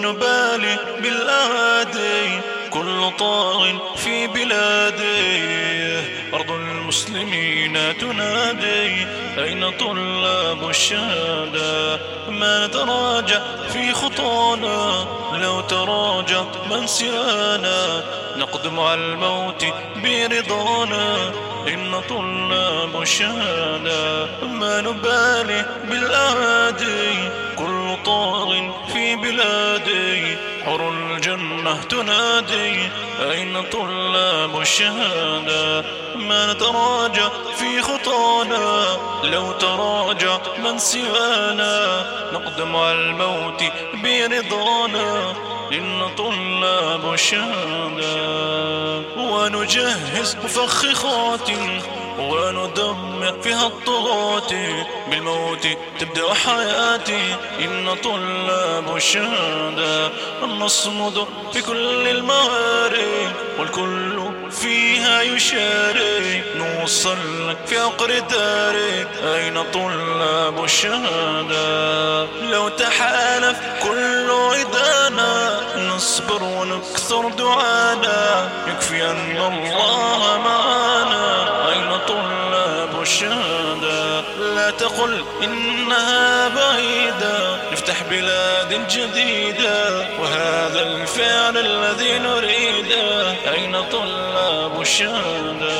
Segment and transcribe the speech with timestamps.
[0.00, 2.40] نبالي بالأهادي
[2.70, 5.67] كل طاغ في بلادي.
[6.88, 9.06] المسلمين تنادي
[9.38, 13.40] أين طلاب الشهادة؟ ما نتراجع
[13.72, 18.04] في خطانا؟ لو تراجع من سرانا؟
[18.36, 19.64] نقدم على الموت
[19.96, 21.32] برضانا.
[21.68, 30.88] إن طلاب الشهادة ما نبالي بالأهادي كل طاغ في بلادي حر
[31.38, 32.88] الجنة تنادي؟
[33.30, 35.84] أين طلاب الشهادة؟
[36.16, 43.62] ما نتراجع في خطانا لو تراجع من سوانا؟ نقدم على الموت
[43.94, 45.34] برضانا
[45.72, 48.16] إن طلاب الشهادة
[49.16, 51.50] ونجهز مفخخات.
[52.18, 54.50] وندمر فيها الطغاة
[55.10, 57.36] بالموت تبدأ حياتي.
[57.60, 60.10] إن طلاب الشهادة
[60.42, 63.32] نصمد في كل الموارد.
[63.58, 66.44] والكل فيها يشارك.
[66.56, 67.16] نوصل
[67.66, 69.08] في عقر دارك.
[69.24, 78.50] أين طلاب الشهادة؟ لو تحالف كل عدانا نصبر ونكثر دعانا.
[78.68, 80.77] يكفي أن الله معنا.
[83.18, 84.20] الشهادة.
[84.54, 87.70] لا تقل إنها بعيدة.
[87.72, 90.08] نفتح بلاد جديدة.
[90.20, 95.78] وهذا الفعل الذي نريده أين طلاب الشهادة؟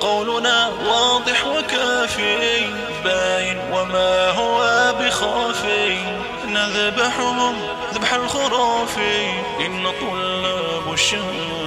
[0.00, 2.66] قولنا واضح وكافي.
[3.04, 5.98] باين وما هو بخافي
[6.46, 7.56] نذبحهم
[7.94, 9.30] ذبح الخرافي
[9.60, 11.64] إن طلاب الشهادة.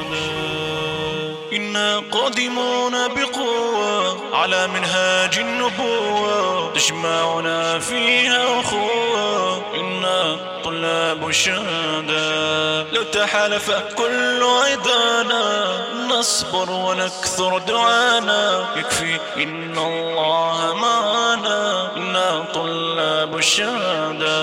[1.54, 4.07] إنا قادمون بقوة.
[4.48, 9.76] على منهاج النبوة تجمعنا فيها أخوة.
[9.76, 15.78] إنا طلاب الشهادة لو تحالف كل عدانا
[16.10, 18.66] نصبر ونكثر دعانا.
[18.76, 21.92] يكفي إن الله معنا.
[21.98, 24.38] إنا طلاب الشهادة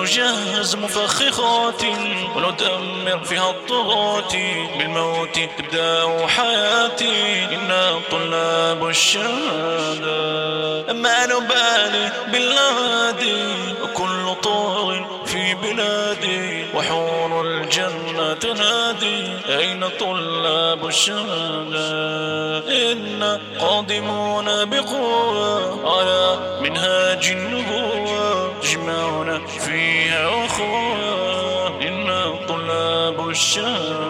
[0.00, 1.82] ونجهز مفخخات
[2.36, 4.32] وندمر فيها الطغاة
[4.78, 7.44] بالموت تبدأ حياتي.
[7.44, 10.92] إنا طلاب الشهادة.
[10.92, 16.64] ما نبالي بالهادي وكل طاغ في بلادي.
[16.74, 21.90] وحور الجنة تنادي أين طلاب الشهادة؟
[22.92, 27.79] إنا قادمون بقوة على منهاج النبوة.
[28.74, 34.09] تجمعنا فيها أخوة إنا طلاب الشهادة